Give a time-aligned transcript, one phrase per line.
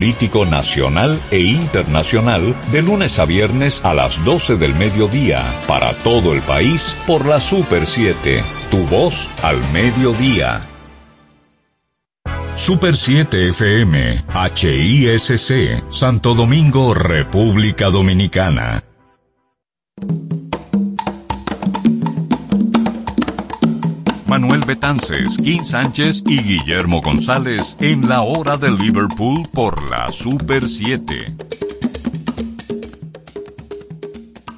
[0.00, 6.34] político nacional e internacional de lunes a viernes a las 12 del mediodía para todo
[6.34, 8.44] el país por la Super 7.
[8.70, 10.60] Tu voz al mediodía.
[12.54, 14.22] Super 7 FM,
[14.54, 18.87] HISC, Santo Domingo, República Dominicana.
[24.40, 30.68] Manuel Betances, Kim Sánchez y Guillermo González en la hora de Liverpool por la Super
[30.68, 31.34] 7.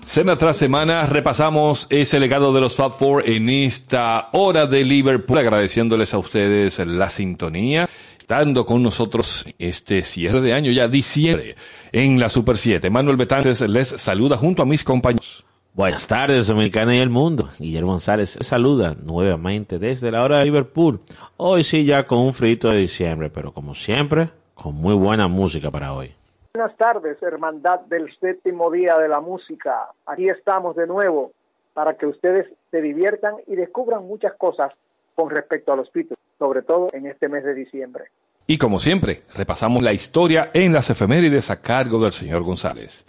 [0.05, 5.39] Semana tras semana repasamos ese legado de los Fab Four en esta hora de Liverpool,
[5.39, 7.89] agradeciéndoles a ustedes la sintonía,
[8.19, 11.57] estando con nosotros este cierre de año, ya diciembre,
[11.91, 12.91] en la Super 7.
[12.91, 15.47] Manuel Betances les saluda junto a mis compañeros.
[15.73, 17.49] Buenas tardes, Dominicana y el mundo.
[17.59, 20.99] Guillermo González saluda nuevamente desde la hora de Liverpool.
[21.37, 25.71] Hoy sí ya con un frito de diciembre, pero como siempre, con muy buena música
[25.71, 26.13] para hoy.
[26.55, 29.87] Buenas tardes, hermandad del séptimo día de la música.
[30.07, 31.31] Aquí estamos de nuevo
[31.73, 34.73] para que ustedes se diviertan y descubran muchas cosas
[35.15, 38.07] con respecto a los pitos, sobre todo en este mes de diciembre.
[38.49, 43.05] Y como siempre, repasamos la historia en las efemérides a cargo del señor González.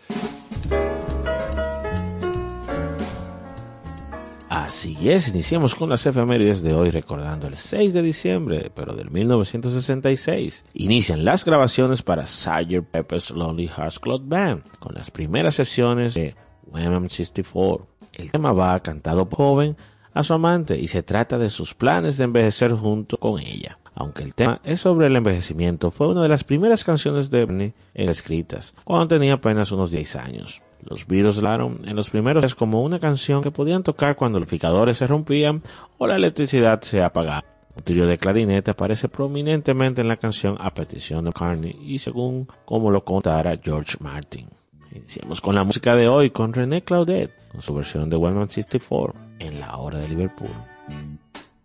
[4.51, 9.09] Así es, iniciamos con las efemérides de hoy recordando el 6 de diciembre, pero del
[9.09, 10.65] 1966.
[10.73, 12.83] Inician las grabaciones para Sgt.
[12.91, 16.35] Pepper's Lonely Hearts Club Band, con las primeras sesiones de
[16.65, 17.87] Women 64.
[18.11, 19.77] El tema va cantado por joven
[20.13, 23.79] a su amante y se trata de sus planes de envejecer junto con ella.
[23.95, 27.73] Aunque el tema es sobre el envejecimiento, fue una de las primeras canciones de Bernie
[27.93, 30.61] escritas, cuando tenía apenas unos 10 años.
[30.83, 34.47] Los Beatles hablaron en los primeros días como una canción que podían tocar cuando los
[34.47, 35.61] picadores se rompían
[35.97, 37.43] o la electricidad se apagaba.
[37.75, 42.47] Un trío de clarinete aparece prominentemente en la canción a petición de Carney y según
[42.65, 44.49] como lo contara George Martin.
[44.93, 49.15] Iniciamos con la música de hoy con René Claudet, con su versión de One 64
[49.39, 50.49] en la hora de Liverpool.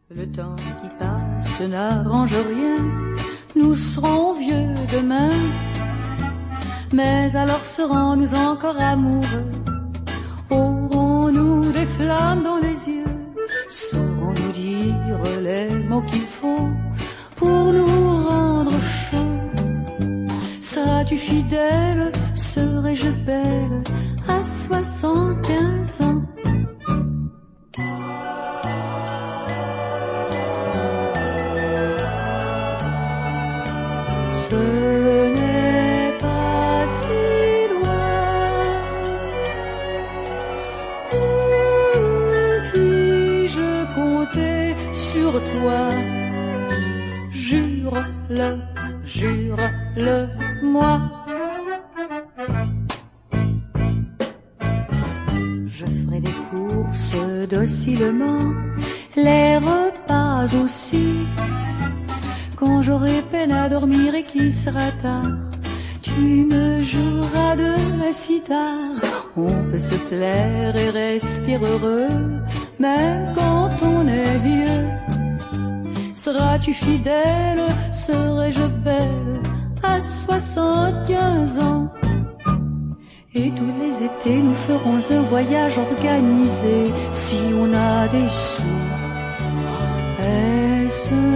[0.08, 2.76] Le temps qui passe n'arrange rien,
[3.56, 5.32] nous serons vieux demain.
[6.92, 9.50] Mais alors serons-nous encore amoureux?
[10.50, 13.04] Aurons-nous des flammes dans les yeux?
[13.70, 16.68] Saurons-nous dire les mots qu'il faut
[17.36, 19.16] pour nous rendre chaud
[20.62, 22.12] Seras-tu fidèle?
[22.34, 23.82] Serai-je belle?
[50.62, 51.00] Moi.
[55.66, 57.16] Je ferai des courses
[57.48, 58.52] docilement,
[59.16, 61.26] les repas aussi.
[62.56, 65.36] Quand j'aurai peine à dormir et qu'il sera tard,
[66.02, 68.96] tu me joueras de la cithare.
[69.36, 72.08] On peut se plaire et rester heureux,
[72.78, 74.86] même quand on est vieux.
[76.14, 79.35] Seras-tu fidèle, serai-je belle?
[79.86, 81.88] À 75 ans
[83.34, 88.82] Et tous les étés nous ferons un voyage organisé si on a des sous.
[90.20, 91.35] Est-ce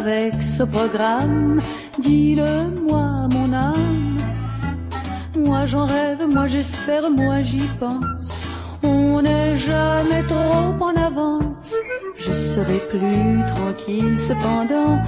[0.00, 1.60] avec ce programme,
[1.98, 4.16] dis-le-moi mon âme.
[5.46, 8.46] Moi j'en rêve, moi j'espère, moi j'y pense.
[8.82, 11.74] On n'est jamais trop en avance.
[12.16, 14.98] Je serai plus tranquille cependant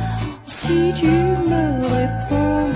[0.44, 1.10] si tu
[1.50, 1.64] me
[1.98, 2.70] réponds.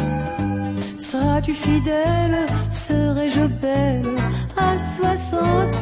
[0.98, 2.38] Seras-tu fidèle?
[2.70, 4.14] Serai-je belle?
[4.56, 5.75] À 75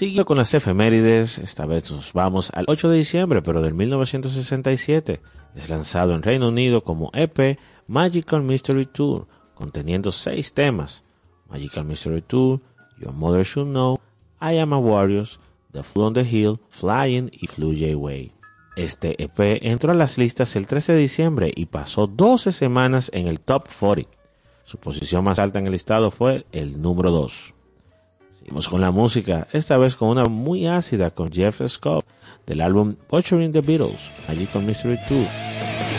[0.00, 5.20] Siguiendo con las efemérides, esta vez nos vamos al 8 de diciembre, pero del 1967.
[5.54, 11.04] Es lanzado en Reino Unido como EP Magical Mystery Tour, conteniendo seis temas.
[11.50, 12.60] Magical Mystery Tour,
[12.98, 14.00] Your Mother Should Know,
[14.40, 15.26] I Am a Warrior,
[15.70, 18.32] The Fool on the Hill, Flying y Blue Jay Way.
[18.76, 23.26] Este EP entró a las listas el 13 de diciembre y pasó 12 semanas en
[23.26, 24.10] el top 40.
[24.64, 27.52] Su posición más alta en el listado fue el número 2.
[28.40, 32.06] Seguimos con la música, esta vez con una muy ácida con Jeff Scott
[32.46, 35.89] del álbum Butchering the Beatles, allí con Mystery 2.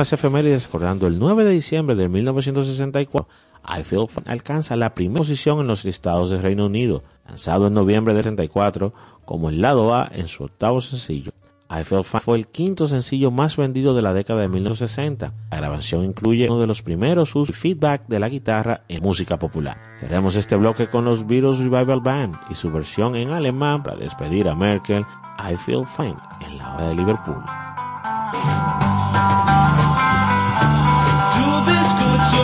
[0.00, 3.28] las efemérides recordando el 9 de diciembre de 1964,
[3.68, 7.74] I Feel Fine alcanza la primera posición en los listados del Reino Unido, lanzado en
[7.74, 8.94] noviembre de 34
[9.26, 11.32] como el lado A en su octavo sencillo.
[11.68, 15.34] I Feel Fine fue el quinto sencillo más vendido de la década de 1960.
[15.50, 19.38] La grabación incluye uno de los primeros usos y feedback de la guitarra en música
[19.38, 19.76] popular.
[20.00, 24.48] Cerramos este bloque con los Beatles Revival Band y su versión en alemán para despedir
[24.48, 25.04] a Merkel,
[25.38, 27.42] I Feel Fine, en la hora de Liverpool.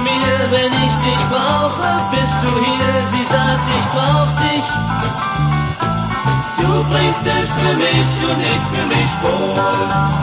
[0.00, 2.94] Mir, wenn ich dich brauche, bist du hier.
[3.12, 4.66] Sie sagt, ich brauch dich.
[6.58, 10.16] Du bringst es für mich und ich fühl mich wohl.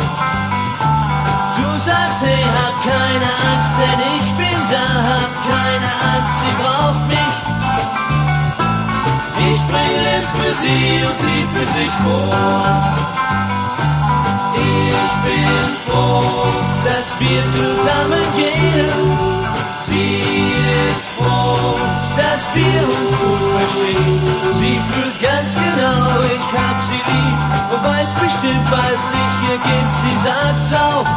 [1.58, 7.04] Du sagst, hey, hab keine Angst, denn ich bin da, hab keine Angst, sie braucht
[7.08, 7.38] mich.
[9.52, 13.04] Ich bring es für sie und sie fühlt sich wohl.
[14.56, 16.54] Ich bin froh,
[16.84, 19.33] dass wir zusammen gehen.
[22.16, 24.22] Dass wir uns gut verstehen.
[24.54, 27.40] Sie fühlt ganz genau, ich hab sie lieb
[27.74, 29.94] und weiß bestimmt, was sich hier gibt.
[30.04, 31.08] Sie sagt's auch.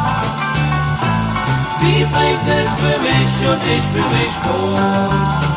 [1.79, 5.56] Sie bringt es für mich und ich fühl mich wohl.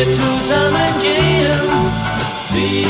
[0.00, 1.60] Wir zusammen gehen.
[2.50, 2.86] Sie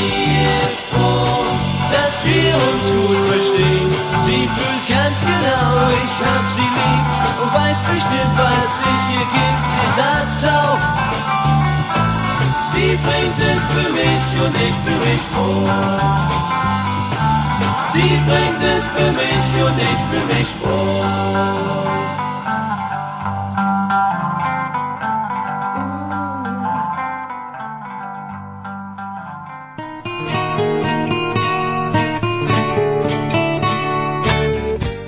[0.63, 1.43] ist froh,
[1.91, 3.91] dass wir uns gut verstehen.
[4.27, 5.71] Sie fühlt ganz genau,
[6.05, 7.07] ich hab sie lieb
[7.43, 9.65] und weiß bestimmt, was sich hier gibt.
[9.75, 10.83] Sie sagt's auch.
[12.73, 15.71] Sie bringt es für mich und ich fühl mich wohl.
[17.93, 22.10] Sie bringt es für mich und ich fühl mich wohl.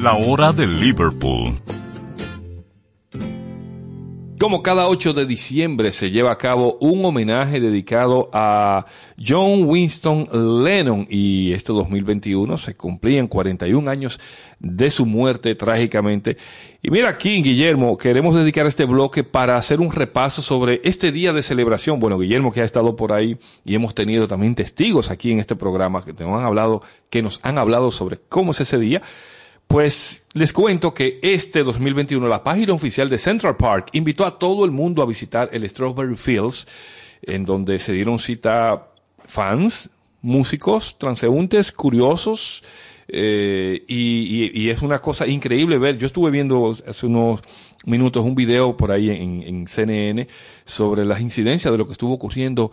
[0.00, 1.56] La hora de Liverpool.
[4.38, 8.84] Como cada 8 de diciembre se lleva a cabo un homenaje dedicado a
[9.18, 14.20] John Winston Lennon y este 2021 se cumplían 41 años
[14.60, 16.36] de su muerte trágicamente.
[16.80, 21.32] Y mira aquí, Guillermo, queremos dedicar este bloque para hacer un repaso sobre este día
[21.32, 21.98] de celebración.
[21.98, 25.56] Bueno, Guillermo que ha estado por ahí y hemos tenido también testigos aquí en este
[25.56, 29.02] programa que nos han hablado, que nos han hablado sobre cómo es ese día.
[29.68, 34.64] Pues les cuento que este 2021 la página oficial de Central Park invitó a todo
[34.64, 36.66] el mundo a visitar el Strawberry Fields,
[37.20, 38.88] en donde se dieron cita
[39.26, 39.90] fans,
[40.22, 42.64] músicos, transeúntes, curiosos,
[43.08, 45.98] eh, y, es una cosa increíble ver.
[45.98, 47.42] Yo estuve viendo hace unos
[47.84, 50.28] minutos un video por ahí en, en CNN
[50.64, 52.72] sobre las incidencias de lo que estuvo ocurriendo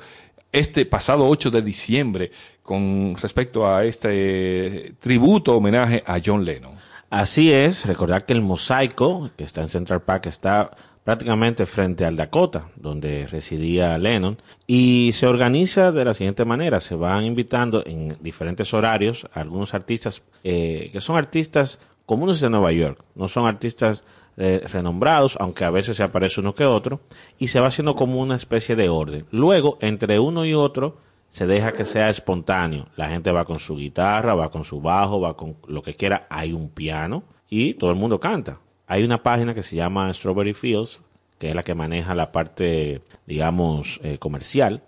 [0.56, 2.32] este pasado 8 de diciembre
[2.64, 6.76] con respecto a este tributo homenaje a John Lennon.
[7.10, 10.72] Así es, recordar que el mosaico que está en Central Park está
[11.04, 16.96] prácticamente frente al Dakota, donde residía Lennon, y se organiza de la siguiente manera, se
[16.96, 22.72] van invitando en diferentes horarios a algunos artistas eh, que son artistas comunes de Nueva
[22.72, 24.04] York, no son artistas
[24.38, 27.00] eh, renombrados, aunque a veces se aparece uno que otro,
[27.38, 29.26] y se va haciendo como una especie de orden.
[29.32, 30.98] Luego, entre uno y otro,
[31.36, 32.88] se deja que sea espontáneo.
[32.96, 36.28] La gente va con su guitarra, va con su bajo, va con lo que quiera.
[36.30, 38.60] Hay un piano y todo el mundo canta.
[38.88, 41.02] Hay una página que se llama Strawberry Fields,
[41.38, 44.84] que es la que maneja la parte, digamos, eh, comercial.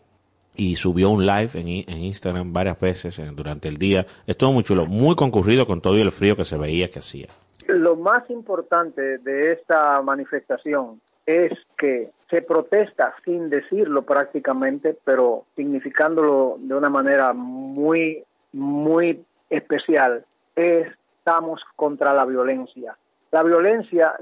[0.55, 4.07] Y subió un live en, Instagram varias veces durante el día.
[4.25, 7.27] Estuvo muy chulo, muy concurrido con todo el frío que se veía que hacía.
[7.67, 16.57] Lo más importante de esta manifestación es que se protesta sin decirlo prácticamente, pero significándolo
[16.59, 20.87] de una manera muy, muy especial, es
[21.27, 22.97] estamos contra la violencia.
[23.31, 24.15] La violencia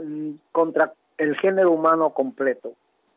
[0.52, 2.74] contra el género humano completo.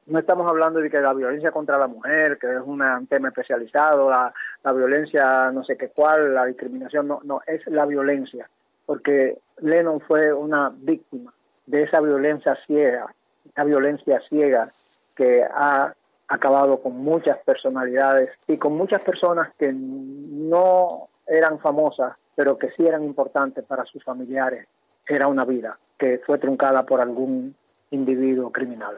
[0.06, 4.10] No estamos hablando de que la violencia contra la mujer, que es un tema especializado,
[4.10, 8.46] la, la violencia no sé qué cuál, la discriminación, no, no, es la violencia,
[8.88, 11.34] porque Lennon fue una víctima
[11.66, 13.14] de esa violencia ciega,
[13.46, 14.72] esa violencia ciega
[15.14, 15.94] que ha
[16.26, 22.86] acabado con muchas personalidades y con muchas personas que no eran famosas, pero que sí
[22.86, 24.66] eran importantes para sus familiares.
[25.06, 27.54] Era una vida que fue truncada por algún
[27.90, 28.96] individuo criminal.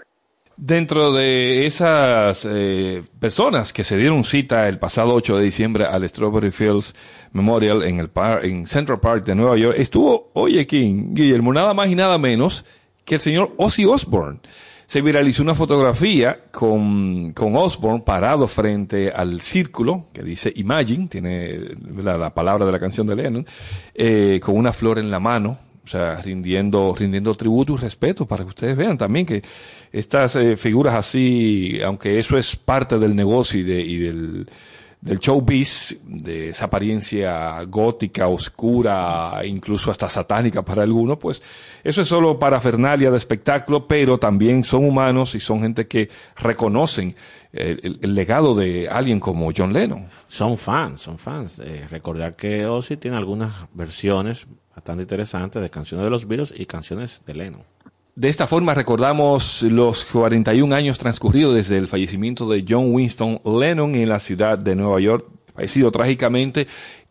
[0.62, 6.06] Dentro de esas eh, personas que se dieron cita el pasado 8 de diciembre al
[6.06, 6.94] Strawberry Fields
[7.32, 8.10] Memorial en el
[8.42, 12.66] en Central Park de Nueva York, estuvo hoy aquí, Guillermo, nada más y nada menos
[13.06, 14.40] que el señor Ozzy Osbourne.
[14.84, 21.58] Se viralizó una fotografía con, con Osborne parado frente al círculo que dice Imagine, tiene
[21.96, 23.46] la, la palabra de la canción de Lennon,
[23.94, 28.44] eh, con una flor en la mano, o sea, rindiendo, rindiendo tributo y respeto para
[28.44, 29.42] que ustedes vean también que
[29.92, 34.48] estas eh, figuras así, aunque eso es parte del negocio y, de, y del,
[35.00, 41.42] del showbiz, de esa apariencia gótica, oscura, incluso hasta satánica para algunos, pues
[41.82, 47.14] eso es solo parafernalia de espectáculo, pero también son humanos y son gente que reconocen
[47.52, 50.08] el, legado de alguien como John Lennon.
[50.28, 51.60] Son fans, son fans.
[51.60, 56.66] Eh, recordar que Ozzy tiene algunas versiones bastante interesantes de canciones de los Beatles y
[56.66, 57.62] canciones de Lennon.
[58.16, 63.94] De esta forma recordamos los 41 años transcurridos desde el fallecimiento de John Winston Lennon
[63.94, 66.66] en la ciudad de Nueva York, fallecido trágicamente.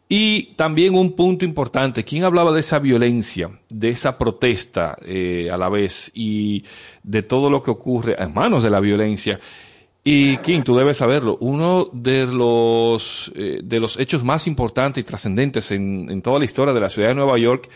[0.10, 5.58] Y también un punto importante, ¿quién hablaba de esa violencia, de esa protesta eh, a
[5.58, 6.64] la vez y
[7.04, 9.40] de todo lo que ocurre en manos de la violencia?
[10.04, 15.06] Y King, tú debes saberlo, uno de los, eh, de los hechos más importantes y
[15.06, 17.70] trascendentes en, en toda la historia de la ciudad de Nueva York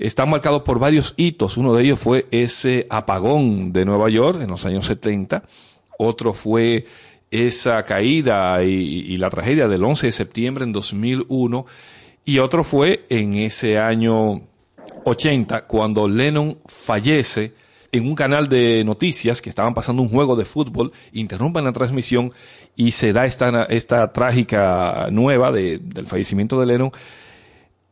[0.00, 1.56] está marcado por varios hitos.
[1.56, 5.44] Uno de ellos fue ese apagón de Nueva York en los años 70.
[5.98, 6.86] Otro fue
[7.30, 11.66] esa caída y, la tragedia del 11 de septiembre en 2001.
[12.24, 14.42] Y otro fue en ese año
[15.04, 17.54] 80, cuando Lennon fallece
[17.90, 22.30] en un canal de noticias que estaban pasando un juego de fútbol, interrumpen la transmisión
[22.76, 26.92] y se da esta, esta trágica nueva de, del fallecimiento de Lennon.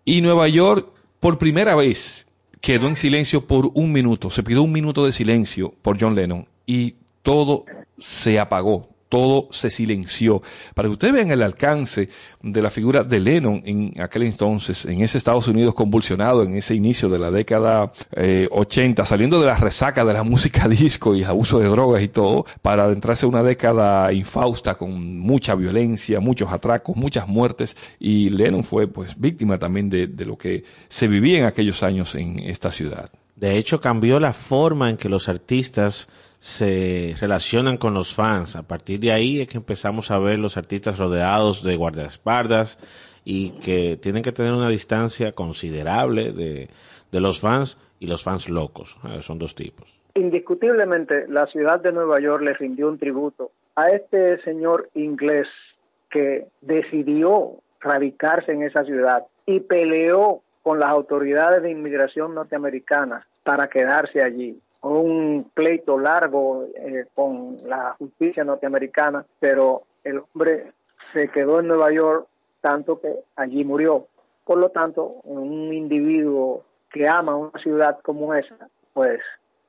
[0.04, 0.95] Y Nueva York
[1.26, 2.24] por primera vez
[2.60, 6.46] quedó en silencio por un minuto, se pidió un minuto de silencio por John Lennon
[6.66, 7.64] y todo
[7.98, 10.42] se apagó, todo se silenció.
[10.74, 12.08] Para que ustedes vean el alcance
[12.42, 16.74] de la figura de Lennon en aquel entonces, en ese Estados Unidos convulsionado, en ese
[16.74, 21.24] inicio de la década eh, 80, saliendo de la resaca de la música disco y
[21.24, 26.52] abuso de drogas y todo, para adentrarse en una década infausta con mucha violencia, muchos
[26.52, 31.44] atracos, muchas muertes, y Lennon fue pues víctima también de lo que se vivía en
[31.44, 33.10] aquellos años en esta ciudad.
[33.36, 36.08] De hecho, cambió la forma en que los artistas
[36.46, 38.54] se relacionan con los fans.
[38.54, 42.78] A partir de ahí es que empezamos a ver los artistas rodeados de guardaespaldas
[43.24, 46.68] y que tienen que tener una distancia considerable de,
[47.10, 48.96] de los fans y los fans locos.
[49.22, 49.98] Son dos tipos.
[50.14, 55.48] Indiscutiblemente, la ciudad de Nueva York le rindió un tributo a este señor inglés
[56.08, 63.66] que decidió radicarse en esa ciudad y peleó con las autoridades de inmigración norteamericanas para
[63.66, 70.72] quedarse allí un pleito largo eh, con la justicia norteamericana, pero el hombre
[71.12, 72.26] se quedó en Nueva York
[72.60, 74.06] tanto que allí murió.
[74.44, 78.56] Por lo tanto, un individuo que ama una ciudad como esa,
[78.92, 79.20] pues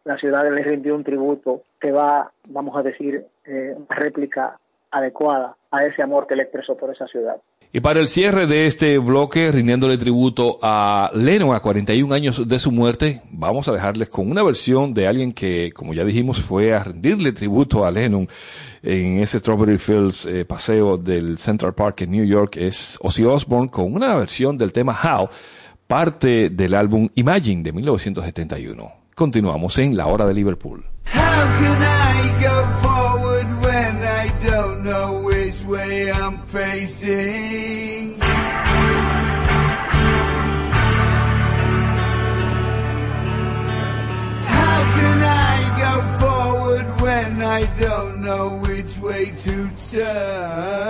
[0.03, 4.59] la ciudad le rindió un tributo que va, vamos a decir, eh, una réplica
[4.91, 7.37] adecuada a ese amor que le expresó por esa ciudad.
[7.73, 12.59] Y para el cierre de este bloque, rindiéndole tributo a Lennon a 41 años de
[12.59, 16.73] su muerte, vamos a dejarles con una versión de alguien que, como ya dijimos, fue
[16.73, 18.27] a rendirle tributo a Lennon
[18.81, 22.55] en ese Strawberry Fields eh, paseo del Central Park en New York.
[22.55, 25.27] Es Ozzy Osbourne con una versión del tema How,
[25.87, 28.91] parte del álbum Imagine de 1971.
[29.13, 30.85] Continuamos en La Hora de Liverpool.
[31.13, 31.21] How
[31.59, 32.86] can I go
[37.17, 37.23] How
[44.99, 50.87] can I go forward when I don't know which way to turn?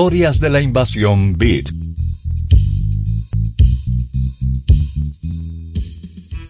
[0.00, 1.66] Historias de la invasión Beat.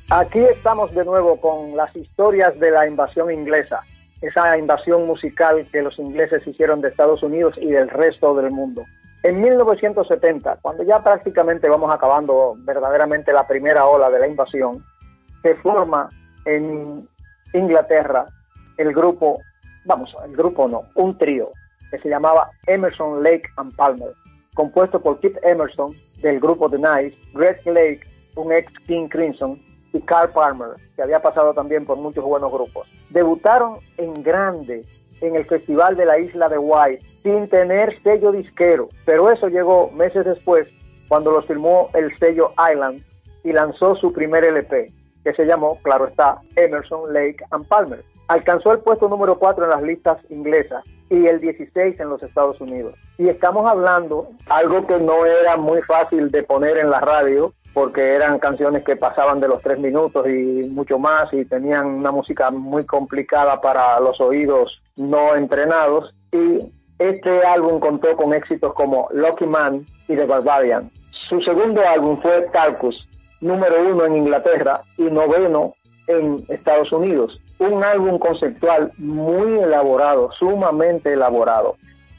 [0.08, 3.80] Aquí estamos de nuevo con las historias de la invasión inglesa,
[4.22, 8.84] esa invasión musical que los ingleses hicieron de Estados Unidos y del resto del mundo.
[9.24, 14.84] En 1970, cuando ya prácticamente vamos acabando verdaderamente la primera ola de la invasión,
[15.42, 16.08] se forma
[16.44, 17.04] en
[17.52, 18.28] Inglaterra
[18.76, 19.40] el grupo,
[19.86, 21.50] vamos, el grupo no, un trío
[21.90, 24.12] que se llamaba Emerson, Lake and Palmer,
[24.54, 28.00] compuesto por Keith Emerson del grupo The Nice, Greg Lake,
[28.36, 29.60] un ex King Crimson,
[29.92, 32.88] y Carl Palmer, que había pasado también por muchos buenos grupos.
[33.10, 34.84] Debutaron en grande
[35.20, 39.90] en el Festival de la Isla de White sin tener sello disquero, pero eso llegó
[39.90, 40.68] meses después
[41.08, 43.02] cuando los firmó el sello Island
[43.44, 44.92] y lanzó su primer LP,
[45.24, 48.04] que se llamó, claro está, Emerson, Lake and Palmer.
[48.28, 52.60] Alcanzó el puesto número 4 en las listas inglesas y el 16 en los Estados
[52.60, 52.94] Unidos.
[53.18, 58.14] Y estamos hablando algo que no era muy fácil de poner en la radio, porque
[58.14, 62.50] eran canciones que pasaban de los tres minutos y mucho más y tenían una música
[62.50, 66.14] muy complicada para los oídos no entrenados.
[66.32, 70.90] Y este álbum contó con éxitos como Lucky Man y The Barbarian.
[71.10, 73.08] Su segundo álbum fue Tarkus,
[73.40, 75.74] número uno en Inglaterra y noveno
[76.06, 77.39] en Estados Unidos.
[77.60, 81.76] Un álbum conceptual muy elaborado, sumamente elaborado.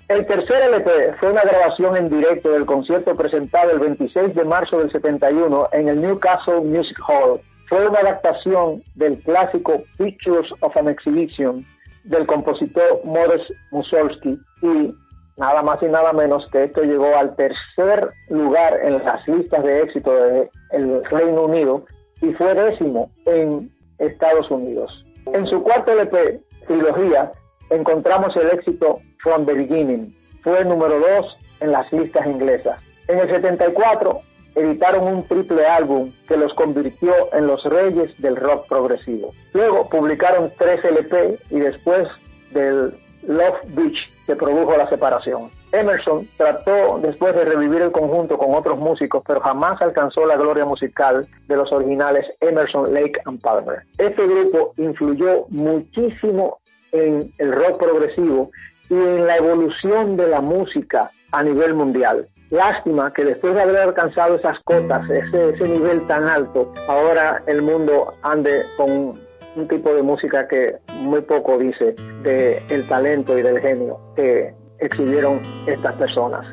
[0.08, 4.78] El tercer LP fue una grabación en directo del concierto presentado el 26 de marzo
[4.78, 7.42] del 71 en el Newcastle Music Hall.
[7.70, 11.66] Fue una adaptación del clásico Pictures of an Exhibition
[12.04, 14.94] del compositor Modest Mussorgsky y
[15.38, 19.82] nada más y nada menos que esto llegó al tercer lugar en las listas de
[19.82, 21.84] éxito del Reino Unido
[22.22, 25.04] y fue décimo en Estados Unidos.
[25.28, 27.32] En su cuarto LP, trilogía,
[27.70, 30.16] encontramos el éxito From the Beginning.
[30.44, 32.80] Fue número dos en las listas inglesas.
[33.08, 34.22] En el 74
[34.56, 39.34] editaron un triple álbum que los convirtió en los reyes del rock progresivo.
[39.54, 42.08] Luego publicaron tres LP y después
[42.52, 45.50] del Love Beach se produjo la separación.
[45.72, 50.66] Emerson trató después de revivir el conjunto con otros músicos, pero jamás alcanzó la gloria
[50.66, 53.84] musical de los originales Emerson, Lake and Palmer.
[53.98, 56.60] Este grupo influyó muchísimo
[56.92, 58.52] en el rock progresivo
[58.90, 62.28] y en la evolución de la música a nivel mundial.
[62.50, 67.62] Lástima que después de haber alcanzado esas cotas, ese, ese nivel tan alto, ahora el
[67.62, 69.18] mundo ande con
[69.56, 74.54] un tipo de música que muy poco dice del el talento y del genio que
[74.80, 76.46] exhibieron estas personas.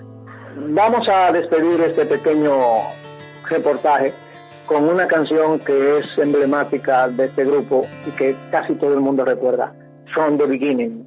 [0.56, 2.52] Vamos a despedir este pequeño
[3.48, 4.12] reportaje
[4.66, 9.24] con una canción que es emblemática de este grupo y que casi todo el mundo
[9.24, 9.72] recuerda,
[10.14, 11.06] From the Beginning.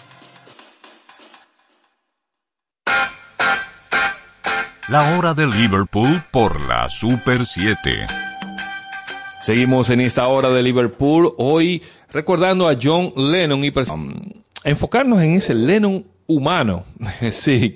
[4.91, 8.07] La hora de Liverpool por la Super 7.
[9.41, 14.13] Seguimos en esta hora de Liverpool, hoy recordando a John Lennon y um,
[14.65, 16.83] enfocarnos en ese Lennon humano.
[17.31, 17.73] sí,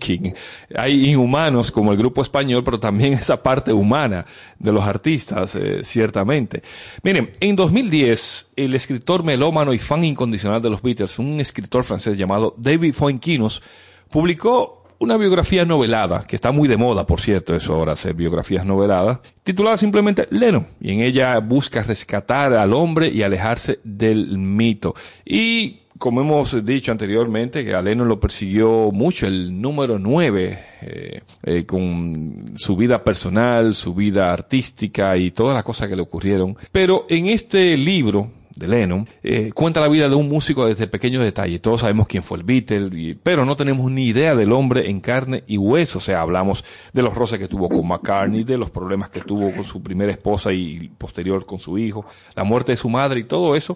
[0.76, 4.26] hay inhumanos como el grupo español, pero también esa parte humana
[4.60, 6.64] de los artistas, eh, ciertamente.
[7.02, 12.18] Miren, en 2010, el escritor melómano y fan incondicional de los Beatles, un escritor francés
[12.18, 13.64] llamado David Foenquinos,
[14.10, 18.66] publicó una biografía novelada, que está muy de moda, por cierto, eso ahora, hacer biografías
[18.66, 24.96] noveladas, titulada simplemente Lennon, y en ella busca rescatar al hombre y alejarse del mito.
[25.26, 31.22] Y como hemos dicho anteriormente, que a Lennon lo persiguió mucho el número 9, eh,
[31.44, 36.58] eh, con su vida personal, su vida artística y todas las cosas que le ocurrieron.
[36.72, 41.24] Pero en este libro, de Lennon, eh, cuenta la vida de un músico desde pequeños
[41.24, 41.62] detalles.
[41.62, 45.44] Todos sabemos quién fue el Beatle, pero no tenemos ni idea del hombre en carne
[45.46, 45.98] y hueso.
[45.98, 46.64] O sea, hablamos
[46.94, 50.12] de los roces que tuvo con McCartney, de los problemas que tuvo con su primera
[50.12, 53.76] esposa y posterior con su hijo, la muerte de su madre y todo eso.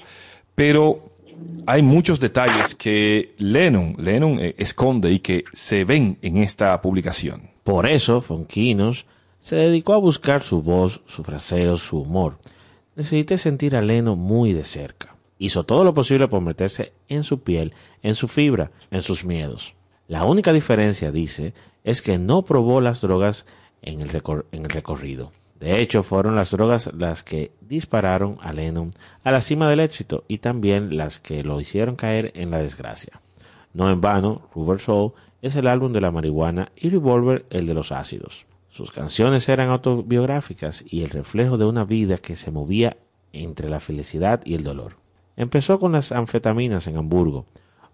[0.55, 1.11] Pero
[1.65, 7.49] hay muchos detalles que Lennon, Lennon eh, esconde y que se ven en esta publicación.
[7.63, 9.05] Por eso, Fonquinos
[9.41, 12.37] se dedicó a buscar su voz, su fraseo, su humor
[12.99, 15.15] necesité sentir a Leno muy de cerca.
[15.37, 19.73] Hizo todo lo posible por meterse en su piel, en su fibra, en sus miedos.
[20.09, 21.53] La única diferencia, dice,
[21.85, 23.45] es que no probó las drogas
[23.81, 24.09] en el,
[24.51, 25.31] en el recorrido.
[25.61, 28.91] De hecho, fueron las drogas las que dispararon a Lennon
[29.23, 33.21] a la cima del éxito y también las que lo hicieron caer en la desgracia.
[33.73, 37.73] No en vano, Rubber Soul es el álbum de la marihuana y Revolver el de
[37.73, 38.45] los ácidos.
[38.79, 42.95] Sus canciones eran autobiográficas y el reflejo de una vida que se movía
[43.33, 44.95] entre la felicidad y el dolor.
[45.35, 47.45] Empezó con las anfetaminas en Hamburgo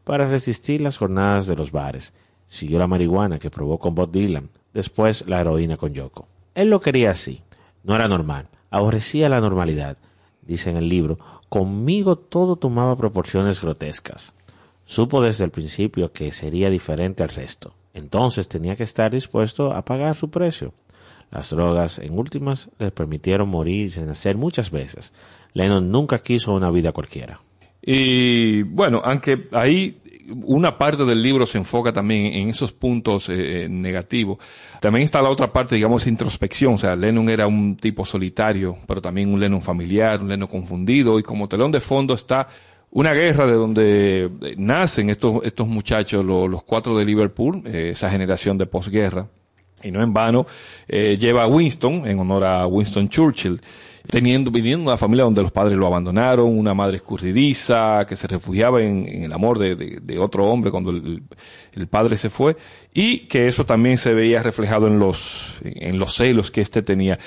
[0.04, 2.14] para resistir las jornadas de los bares.
[2.50, 6.28] Siguió la marihuana que probó con Bob Dylan, después la heroína con Yoko.
[6.54, 7.42] Él lo quería así,
[7.84, 9.98] no era normal, aborrecía la normalidad.
[10.44, 11.18] Dice en el libro,
[11.50, 14.34] conmigo todo tomaba proporciones grotescas.
[14.86, 17.74] Supo desde el principio que sería diferente al resto.
[17.96, 20.74] Entonces tenía que estar dispuesto a pagar su precio.
[21.32, 25.14] Las drogas, en últimas, le permitieron morir y renacer muchas veces.
[25.54, 27.40] Lennon nunca quiso una vida cualquiera.
[27.82, 30.02] Y bueno, aunque ahí
[30.44, 34.40] una parte del libro se enfoca también en esos puntos eh, eh, negativos.
[34.82, 36.74] También está la otra parte, digamos, introspección.
[36.74, 41.18] O sea, Lennon era un tipo solitario, pero también un Lennon familiar, un Lennon confundido.
[41.18, 42.48] Y como telón de fondo está
[42.96, 48.58] una guerra de donde nacen estos, estos muchachos, los, cuatro de Liverpool, eh, esa generación
[48.58, 49.28] de posguerra.
[49.84, 50.48] Y no en vano,
[50.88, 53.60] eh, lleva a Winston, en honor a Winston Churchill,
[54.10, 58.28] teniendo, viniendo de una familia donde los padres lo abandonaron, una madre escurridiza, que se
[58.28, 61.22] refugiaba en, el amor de, otro hombre cuando el,
[61.74, 62.56] el, padre se fue,
[62.94, 67.20] y que eso también se veía reflejado en los, en los celos que éste tenía.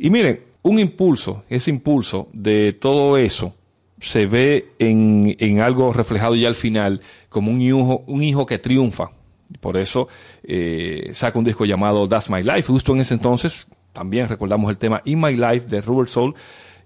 [0.00, 3.54] Y miren, un impulso, ese impulso de todo eso,
[4.02, 8.58] se ve en, en, algo reflejado ya al final como un hijo, un hijo que
[8.58, 9.12] triunfa.
[9.60, 10.08] Por eso
[10.42, 12.64] eh, saca un disco llamado That's My Life.
[12.64, 16.34] Justo en ese entonces también recordamos el tema In My Life de Rubber Soul.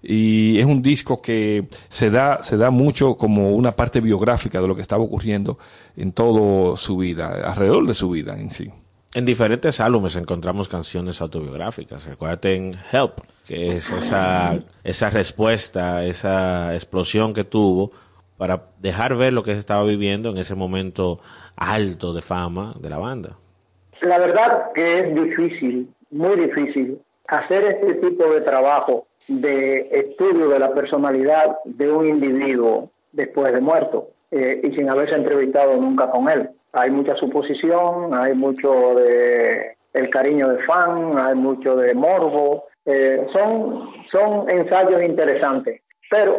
[0.03, 4.67] Y es un disco que se da, se da mucho como una parte biográfica de
[4.67, 5.57] lo que estaba ocurriendo
[5.95, 8.69] en toda su vida, alrededor de su vida en sí.
[9.13, 12.05] En diferentes álbumes encontramos canciones autobiográficas.
[12.05, 17.91] Recuerda en Help, que es esa, esa respuesta, esa explosión que tuvo
[18.37, 21.19] para dejar ver lo que se estaba viviendo en ese momento
[21.55, 23.37] alto de fama de la banda.
[24.01, 30.59] La verdad que es difícil, muy difícil, hacer este tipo de trabajo de estudio de
[30.59, 36.29] la personalidad de un individuo después de muerto eh, y sin haberse entrevistado nunca con
[36.29, 36.49] él.
[36.77, 43.25] Hay mucha suposición, hay mucho de el cariño de fan, hay mucho de morbo, eh,
[43.33, 46.37] son, son ensayos interesantes, pero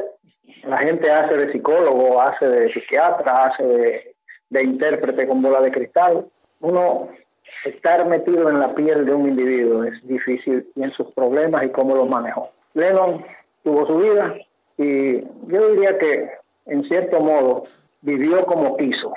[0.64, 4.14] la gente hace de psicólogo, hace de psiquiatra, hace de,
[4.50, 6.26] de intérprete con bola de cristal.
[6.60, 7.08] Uno
[7.64, 11.70] estar metido en la piel de un individuo es difícil y en sus problemas y
[11.70, 12.50] cómo los manejó.
[12.74, 13.24] Lennon
[13.64, 14.36] tuvo su vida
[14.76, 16.30] y yo diría que
[16.66, 17.64] en cierto modo
[18.02, 19.12] vivió como quiso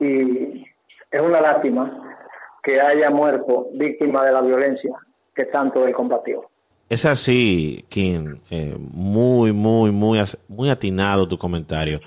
[0.00, 0.64] y
[1.10, 2.16] es una lástima
[2.62, 4.92] que haya muerto víctima de la violencia
[5.34, 6.48] que tanto él combatió.
[6.88, 12.00] Es así, Kim, eh, muy, muy, muy, muy atinado tu comentario.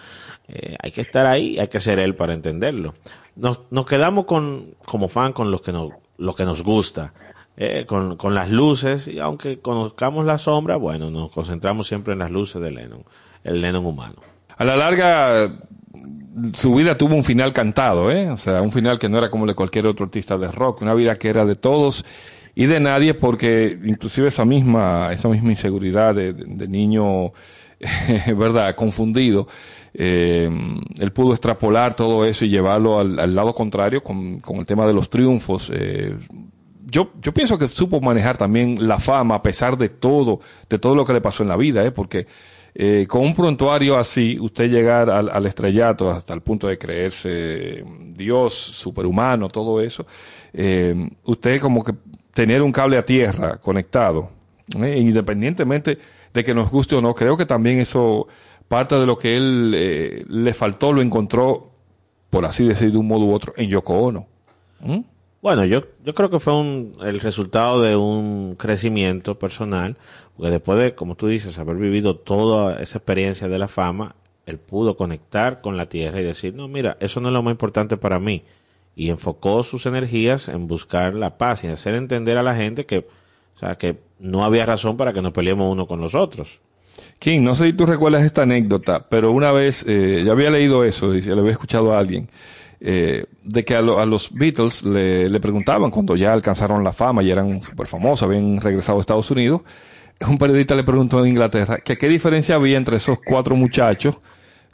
[0.47, 2.95] Eh, hay que estar ahí, hay que ser él para entenderlo.
[3.35, 7.13] Nos, nos quedamos con, como fan con lo que nos, lo que nos gusta,
[7.57, 12.19] eh, con, con las luces, y aunque conozcamos la sombra, bueno, nos concentramos siempre en
[12.19, 13.03] las luces de Lennon,
[13.43, 14.15] el Lennon humano.
[14.57, 15.59] A la larga,
[16.53, 18.29] su vida tuvo un final cantado, ¿eh?
[18.29, 20.93] O sea, un final que no era como de cualquier otro artista de rock, una
[20.93, 22.05] vida que era de todos
[22.55, 26.33] y de nadie, porque inclusive esa misma, esa misma inseguridad de,
[26.67, 27.33] niño,
[28.37, 29.47] ¿verdad?, confundido,
[29.93, 30.49] eh,
[30.99, 34.87] él pudo extrapolar todo eso y llevarlo al, al lado contrario con, con, el tema
[34.87, 35.71] de los triunfos.
[35.73, 36.15] Eh,
[36.85, 40.95] yo, yo pienso que supo manejar también la fama a pesar de todo, de todo
[40.95, 41.91] lo que le pasó en la vida, ¿eh?
[41.91, 42.27] porque
[42.73, 47.83] eh, con un prontuario así, usted llegar al, al, estrellato hasta el punto de creerse
[48.15, 50.05] Dios, superhumano, todo eso,
[50.53, 51.93] eh, usted como que
[52.33, 54.29] tener un cable a tierra conectado,
[54.81, 54.97] ¿eh?
[54.97, 55.97] independientemente
[56.33, 58.27] de que nos guste o no, creo que también eso,
[58.67, 61.71] parte de lo que él eh, le faltó, lo encontró,
[62.29, 64.27] por así decir, de un modo u otro, en Yoko Ono.
[65.41, 69.97] Bueno, yo, yo creo que fue un, el resultado de un crecimiento personal,
[70.37, 74.15] porque después de, como tú dices, haber vivido toda esa experiencia de la fama,
[74.45, 77.51] él pudo conectar con la tierra y decir, no, mira, eso no es lo más
[77.51, 78.43] importante para mí.
[78.95, 82.99] Y enfocó sus energías en buscar la paz y hacer entender a la gente que,
[82.99, 86.59] o sea, que no había razón para que nos peleemos uno con los otros.
[87.17, 90.83] King, no sé si tú recuerdas esta anécdota, pero una vez, eh, ya había leído
[90.83, 92.29] eso, y lo había escuchado a alguien,
[92.83, 97.29] eh, de que a, a los Beatles le, preguntaban cuando ya alcanzaron la fama y
[97.29, 99.61] eran súper famosos, habían regresado a Estados Unidos,
[100.27, 104.19] un periodista le preguntó en Inglaterra que qué diferencia había entre esos cuatro muchachos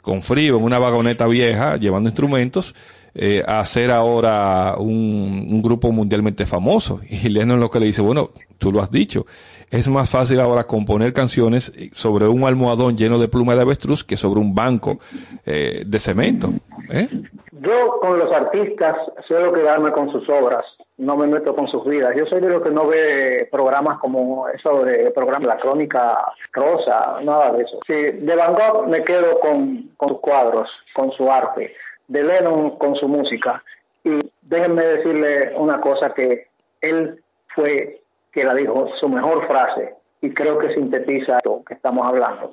[0.00, 2.74] con frío en una vagoneta vieja llevando instrumentos
[3.14, 7.00] eh, a ser ahora un, un, grupo mundialmente famoso.
[7.08, 9.26] Y Lennon lo que le dice, bueno, tú lo has dicho,
[9.70, 14.16] es más fácil ahora componer canciones sobre un almohadón lleno de pluma de avestruz que
[14.16, 14.98] sobre un banco
[15.44, 16.50] eh, de cemento.
[16.90, 17.08] ¿eh?
[17.52, 18.96] Yo con los artistas
[19.26, 20.64] suelo quedarme con sus obras,
[20.96, 22.14] no me meto con sus vidas.
[22.16, 26.18] Yo soy de los que no ve programas como eso de programa La Crónica
[26.52, 27.78] Rosa, nada de eso.
[27.86, 31.74] De Van Gogh me quedo con, con sus cuadros, con su arte,
[32.08, 33.62] de Lennon con su música.
[34.02, 36.48] Y déjenme decirle una cosa que
[36.80, 37.22] él
[37.54, 37.97] fue
[38.32, 42.52] que la dijo su mejor frase y creo que sintetiza lo que estamos hablando.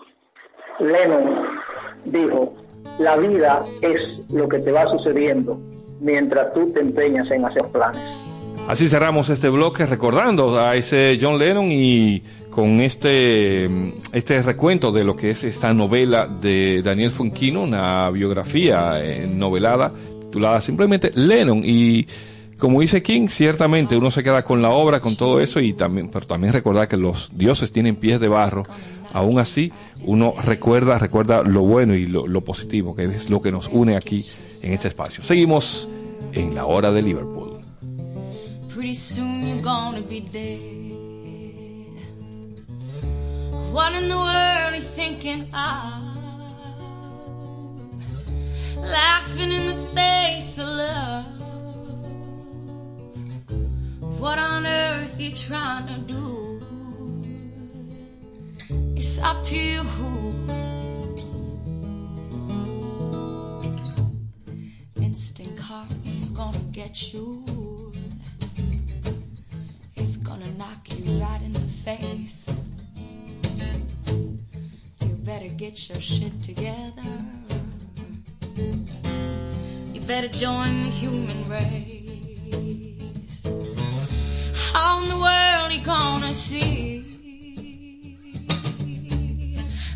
[0.80, 1.48] Lennon
[2.06, 2.54] dijo,
[3.00, 3.98] la vida es
[4.30, 5.60] lo que te va sucediendo
[6.00, 8.02] mientras tú te empeñas en hacer planes.
[8.68, 13.66] Así cerramos este bloque recordando a ese John Lennon y con este,
[14.12, 19.92] este recuento de lo que es esta novela de Daniel Funquino, una biografía eh, novelada
[20.36, 22.08] titulada simplemente Lennon y
[22.58, 26.10] como dice King, ciertamente uno se queda con la obra, con todo eso, y también,
[26.10, 28.64] pero también recordar que los dioses tienen pies de barro.
[29.14, 33.52] Aún así, uno recuerda, recuerda lo bueno y lo, lo positivo, que es lo que
[33.52, 34.26] nos une aquí
[34.62, 35.24] en este espacio.
[35.24, 35.88] Seguimos
[36.34, 37.62] en la hora de Liverpool.
[38.74, 40.86] Pretty soon you're gonna be dead.
[43.72, 46.04] What in the world are you thinking of?
[48.78, 51.45] Laughing in the face of love.
[54.18, 56.62] What on earth you trying to do?
[58.96, 59.82] It's up to you.
[64.96, 67.44] Instant car is gonna get you.
[69.96, 72.46] It's gonna knock you right in the face.
[75.02, 77.04] You better get your shit together.
[79.94, 82.85] You better join the human race.
[84.76, 87.06] In the world you gonna see?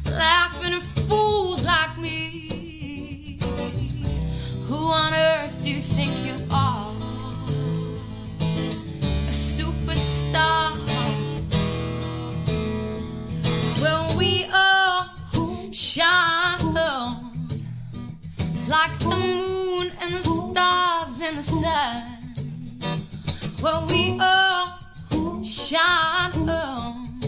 [0.06, 3.40] Laughing at fools like me.
[4.68, 6.96] Who on earth do you think you are?
[9.32, 10.78] A superstar.
[13.82, 15.10] Well, we all
[15.74, 17.60] shine on
[18.70, 22.20] like the moon and the stars in the sun.
[23.62, 24.59] Well, we all
[25.50, 27.22] shine on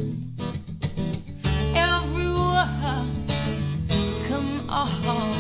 [1.76, 3.26] everyone.
[4.28, 5.36] Come on,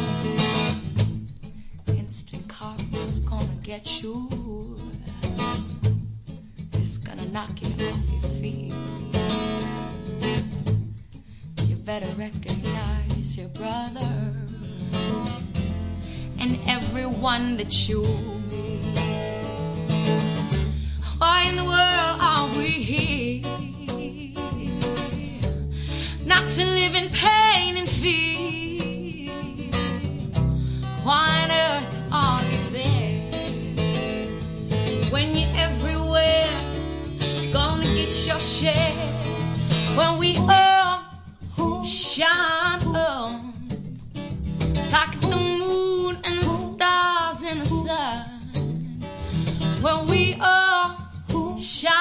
[1.89, 4.27] instant karma's gonna get you.
[6.73, 8.73] It's gonna knock you off your feet.
[11.67, 14.33] You better recognize your brother
[16.39, 18.01] and everyone that you
[18.49, 19.40] meet.
[21.21, 23.43] Why in the world are we here?
[26.25, 29.29] Not to live in pain and fear.
[31.03, 33.31] Why on earth are you there?
[35.11, 36.49] When you're everywhere,
[37.19, 38.95] you're gonna get your share.
[39.95, 41.03] When we all
[41.85, 43.53] shine on
[44.91, 45.50] like the
[51.71, 52.00] shine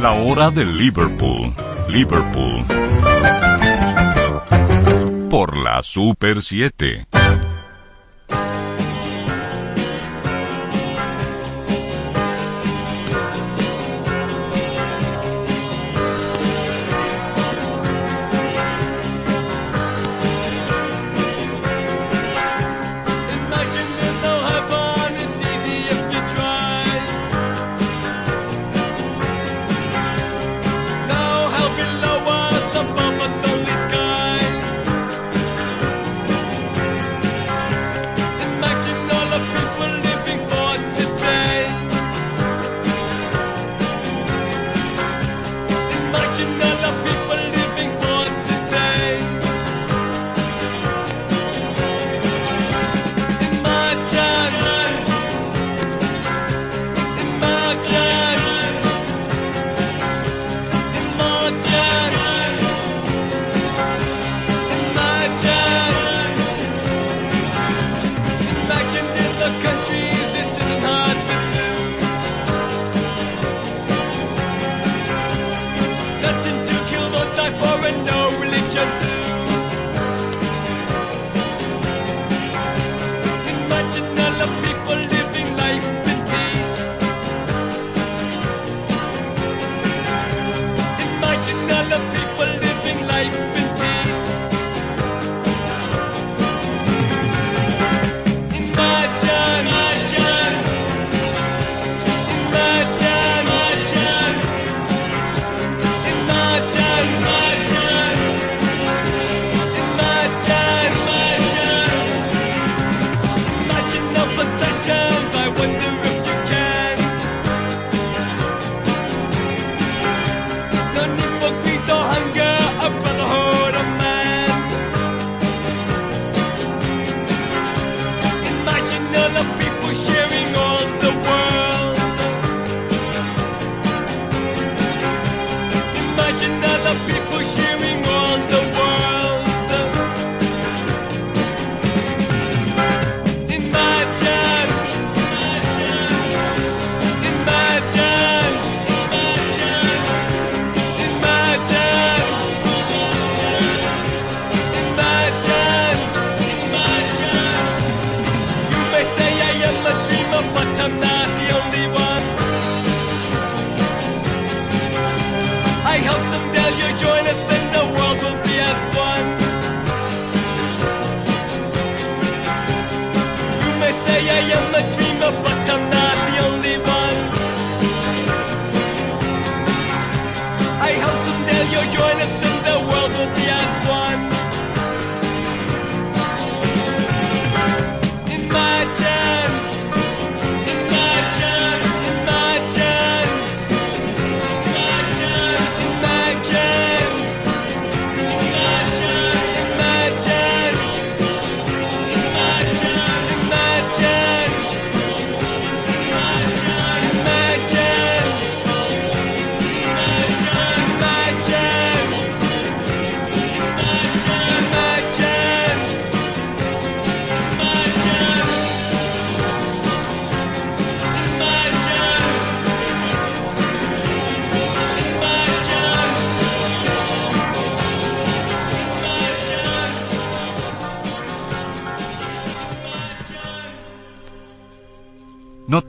[0.00, 1.52] La hora de Liverpool.
[1.90, 2.64] Liverpool.
[5.28, 7.06] Por la Super 7.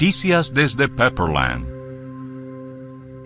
[0.02, 1.64] Noticias desde Pepperland.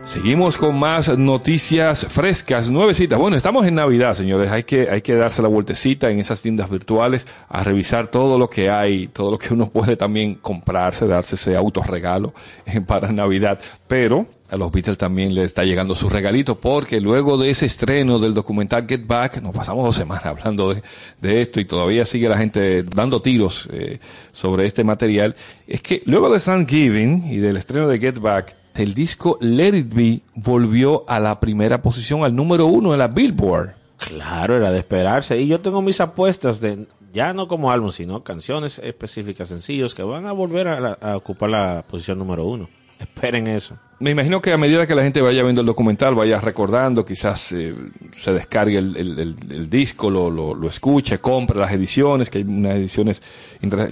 [0.03, 3.17] Seguimos con más noticias frescas, nuevecitas.
[3.17, 4.51] Bueno, estamos en Navidad, señores.
[4.51, 8.49] Hay que, hay que darse la vueltecita en esas tiendas virtuales a revisar todo lo
[8.49, 12.33] que hay, todo lo que uno puede también comprarse, darse ese autorregalo
[12.65, 13.57] eh, para Navidad.
[13.87, 18.19] Pero a los Beatles también les está llegando su regalito porque luego de ese estreno
[18.19, 22.37] del documental Get Back, nos pasamos dos semanas hablando de, esto y todavía sigue la
[22.37, 23.99] gente dando tiros eh,
[24.31, 25.35] sobre este material.
[25.67, 29.93] Es que luego de Thanksgiving y del estreno de Get Back, el disco Let It
[29.93, 33.71] Be volvió a la primera posición, al número uno en la Billboard.
[33.97, 35.39] Claro, era de esperarse.
[35.39, 40.03] Y yo tengo mis apuestas de, ya no como álbum, sino canciones específicas, sencillos, que
[40.03, 42.69] van a volver a, la- a ocupar la posición número uno.
[42.99, 43.77] Esperen eso.
[43.97, 47.53] Me imagino que a medida que la gente vaya viendo el documental, vaya recordando, quizás
[47.53, 47.73] eh,
[48.11, 52.39] se descargue el, el- el- el disco, lo, lo, lo escuche, compre las ediciones, que
[52.39, 53.21] hay unas ediciones.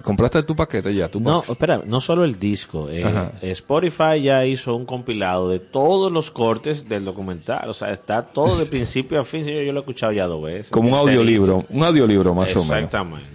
[0.03, 1.07] ¿Compraste tu paquete ya?
[1.09, 1.49] Tu No, box?
[1.49, 2.89] espera, no solo el disco.
[2.89, 3.05] eh.
[3.43, 7.69] Spotify ya hizo un compilado de todos los cortes del documental.
[7.69, 9.45] O sea, está todo de principio a fin.
[9.45, 10.69] Yo, yo lo he escuchado ya dos veces.
[10.69, 12.71] Como un audiolibro, un audiolibro más o menos.
[12.75, 13.27] Exactamente.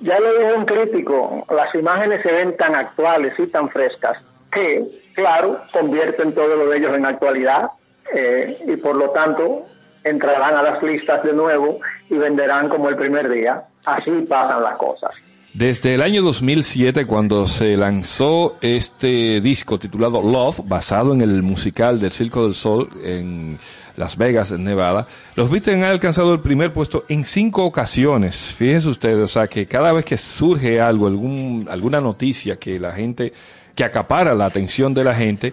[0.00, 4.16] Ya lo dijo un crítico, las imágenes se ven tan actuales y tan frescas
[4.50, 4.82] que,
[5.14, 7.70] claro, convierten todo lo de ellos en actualidad
[8.14, 9.66] eh, y por lo tanto
[10.04, 13.64] entrarán a las listas de nuevo y venderán como el primer día.
[13.84, 15.10] Así pasan las cosas.
[15.54, 21.98] Desde el año 2007, cuando se lanzó este disco titulado Love, basado en el musical
[21.98, 23.58] del Circo del Sol en
[23.96, 28.54] Las Vegas, en Nevada, los Beatles han alcanzado el primer puesto en cinco ocasiones.
[28.56, 32.92] Fíjense ustedes, o sea, que cada vez que surge algo, algún, alguna noticia que la
[32.92, 33.32] gente,
[33.78, 35.52] que acapara la atención de la gente,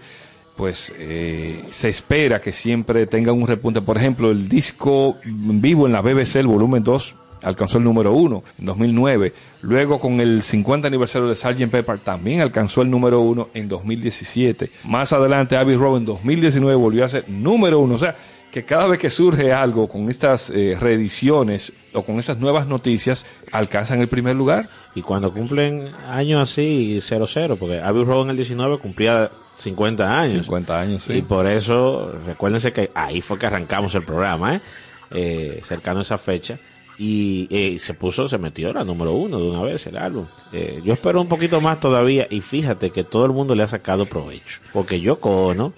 [0.55, 3.81] pues eh, se espera que siempre tenga un repunte.
[3.81, 8.43] Por ejemplo, el disco vivo en la BBC, el volumen 2, alcanzó el número uno
[8.57, 9.31] en 2009.
[9.61, 11.69] Luego, con el 50 aniversario de Sgt.
[11.69, 14.71] Pepper, también alcanzó el número uno en 2017.
[14.85, 17.93] Más adelante, Abbey Road en 2019 volvió a ser número uno.
[17.93, 18.15] O sea,
[18.55, 23.25] que cada vez que surge algo con estas eh, reediciones o con esas nuevas noticias,
[23.51, 24.69] alcanzan el primer lugar.
[24.95, 30.31] Y cuando cumplen años así, 0-0, porque Abbey Road en el 19 cumplía 50 años.
[30.45, 31.21] 50 años, Y sí.
[31.21, 34.61] por eso, recuérdense que ahí fue que arrancamos el programa, ¿eh?
[35.11, 36.57] Eh, cercano a esa fecha.
[36.97, 40.27] Y eh, se puso, se metió la número uno de una vez el álbum.
[40.53, 43.67] Eh, yo espero un poquito más todavía y fíjate que todo el mundo le ha
[43.67, 44.61] sacado provecho.
[44.71, 45.73] Porque Yoko Ono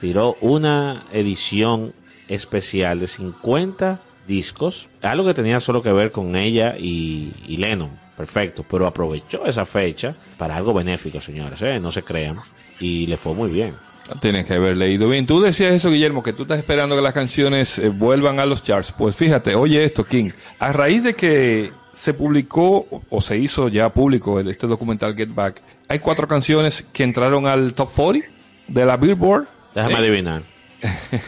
[0.00, 1.92] tiró una edición
[2.32, 7.90] especial de 50 discos, algo que tenía solo que ver con ella y, y Lennon,
[8.16, 11.80] perfecto, pero aprovechó esa fecha para algo benéfico, señores, ¿eh?
[11.80, 12.40] no se crean,
[12.80, 13.74] y le fue muy bien.
[14.20, 15.26] Tienes que haber leído bien.
[15.26, 18.62] Tú decías eso, Guillermo, que tú estás esperando que las canciones eh, vuelvan a los
[18.62, 18.92] charts.
[18.92, 20.30] Pues fíjate, oye esto, King.
[20.58, 25.62] A raíz de que se publicó o- se hizo ya público este documental Get Back,
[25.88, 28.28] hay cuatro canciones que entraron al top 40
[28.66, 29.46] de la Billboard.
[29.74, 30.42] Déjame Eh, adivinar.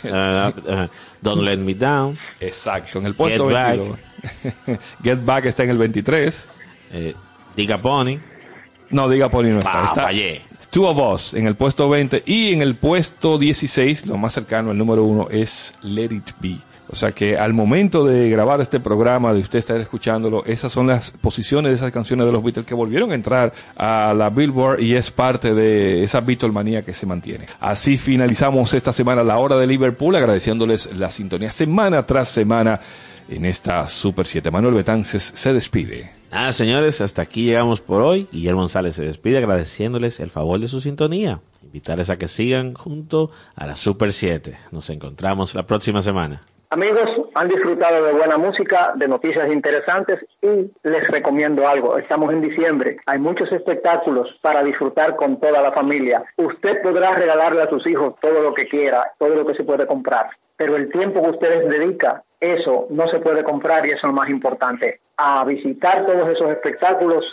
[0.04, 0.88] Uh, uh,
[1.22, 3.76] Don't Let Me Down, Exacto, en el puesto Get Back.
[3.76, 4.78] 22.
[5.02, 6.48] Get Back está en el 23.
[6.92, 7.14] eh,
[7.56, 8.18] Diga Pony.
[8.90, 9.82] No, diga Pony no está.
[9.82, 10.42] Ah, está fallé.
[10.70, 14.72] Two of Us en el puesto 20 y en el puesto 16, lo más cercano
[14.72, 16.56] al número uno, es Let It Be.
[16.88, 20.86] O sea que al momento de grabar este programa, de usted estar escuchándolo, esas son
[20.86, 24.80] las posiciones de esas canciones de los Beatles que volvieron a entrar a la Billboard
[24.80, 27.46] y es parte de esa Beatlemanía que se mantiene.
[27.60, 32.80] Así finalizamos esta semana la hora de Liverpool, agradeciéndoles la sintonía semana tras semana
[33.28, 34.50] en esta Super 7.
[34.50, 36.12] Manuel Betances se despide.
[36.30, 38.28] Nada, señores, hasta aquí llegamos por hoy.
[38.32, 41.40] Guillermo González se despide agradeciéndoles el favor de su sintonía.
[41.62, 44.56] Invitarles a que sigan junto a la Super 7.
[44.72, 46.42] Nos encontramos la próxima semana.
[46.74, 51.96] Amigos, han disfrutado de buena música, de noticias interesantes y les recomiendo algo.
[51.98, 56.24] Estamos en diciembre, hay muchos espectáculos para disfrutar con toda la familia.
[56.36, 59.86] Usted podrá regalarle a sus hijos todo lo que quiera, todo lo que se puede
[59.86, 64.04] comprar, pero el tiempo que ustedes dedican, eso no se puede comprar y eso es
[64.06, 64.98] lo más importante.
[65.16, 67.24] A visitar todos esos espectáculos,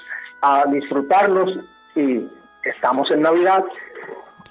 [0.43, 1.49] a disfrutarlos
[1.95, 2.29] y
[2.63, 3.65] estamos en Navidad.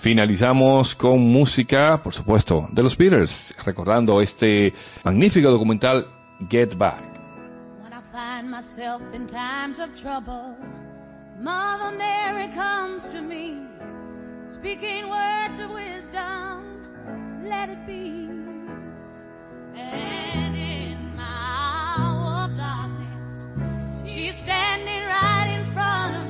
[0.00, 4.72] Finalizamos con música, por supuesto, de los Beatles, recordando este
[5.04, 6.06] magnífico documental
[6.48, 7.02] Get Back.
[7.82, 10.56] When I find myself in times of trouble,
[11.38, 13.60] Mother Mary comes to me,
[14.46, 18.26] speaking words of wisdom, let it be.
[19.76, 23.50] And in my hour of darkness,
[24.06, 26.29] she's standing right in front of me,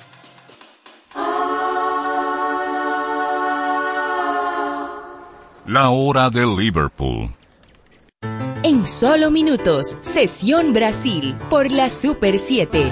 [5.73, 7.33] La hora de Liverpool.
[8.61, 12.91] En solo minutos, Sesión Brasil por la Super 7.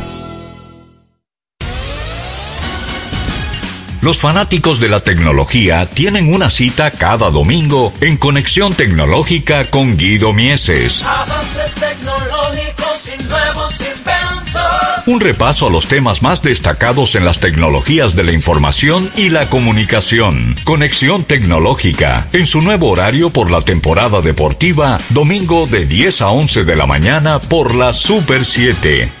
[4.01, 10.33] Los fanáticos de la tecnología tienen una cita cada domingo en Conexión Tecnológica con Guido
[10.33, 11.03] Mieses.
[11.03, 15.07] Avances tecnológicos y nuevos inventos.
[15.07, 19.47] Un repaso a los temas más destacados en las tecnologías de la información y la
[19.51, 20.55] comunicación.
[20.63, 26.63] Conexión Tecnológica, en su nuevo horario por la temporada deportiva, domingo de 10 a 11
[26.63, 29.20] de la mañana por la Super 7.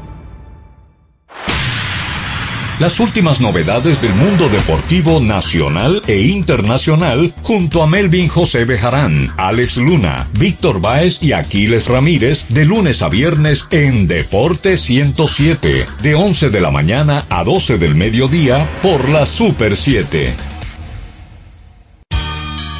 [2.81, 9.77] Las últimas novedades del mundo deportivo nacional e internacional junto a Melvin José Bejarán, Alex
[9.77, 16.49] Luna, Víctor Báez y Aquiles Ramírez de lunes a viernes en Deporte 107, de 11
[16.49, 20.50] de la mañana a 12 del mediodía por la Super 7.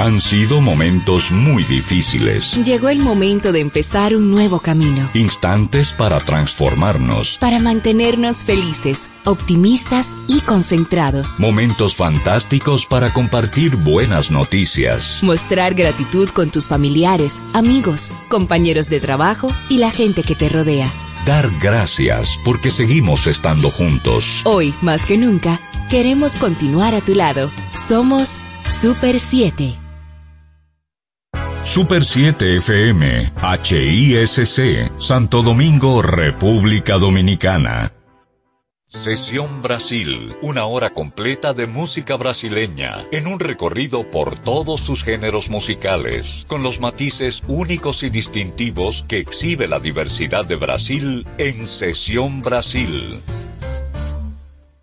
[0.02, 2.56] Han sido momentos muy difíciles.
[2.66, 5.08] Llegó el momento de empezar un nuevo camino.
[5.14, 7.38] Instantes para transformarnos.
[7.40, 11.40] Para mantenernos felices, optimistas y concentrados.
[11.40, 15.20] Momentos fantásticos para compartir buenas noticias.
[15.22, 20.92] Mostrar gratitud con tus familiares, amigos, compañeros de trabajo y la gente que te rodea.
[21.28, 24.42] Dar gracias porque seguimos estando juntos.
[24.46, 25.60] Hoy, más que nunca,
[25.92, 27.52] queremos continuar a tu lado.
[27.76, 29.81] Somos Super 7.
[31.64, 33.34] Super 7 FM,
[33.64, 37.94] HISC, Santo Domingo, República Dominicana.
[38.88, 45.50] Sesión Brasil, una hora completa de música brasileña, en un recorrido por todos sus géneros
[45.50, 52.42] musicales, con los matices únicos y distintivos que exhibe la diversidad de Brasil en Sesión
[52.42, 53.22] Brasil.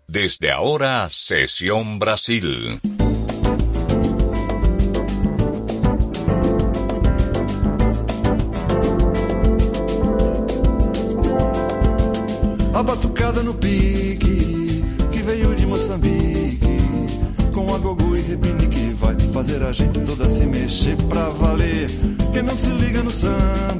[0.07, 2.69] Desde ahora, Sesión Brasil.
[22.49, 23.78] não se liga no samba.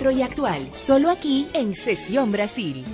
[0.00, 2.86] retro y actual, solo aquí en Sesión Brasil.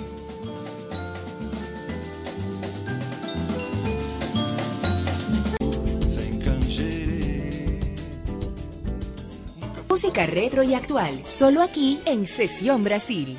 [9.87, 13.37] Música retro y actual, solo aquí en Sesión Brasil.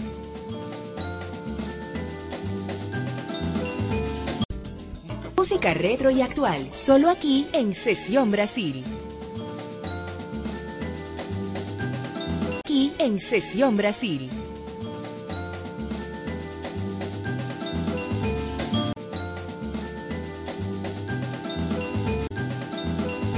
[5.36, 8.82] Música retro y actual, solo aquí en Sesión Brasil.
[13.20, 14.30] Sesión Brasil.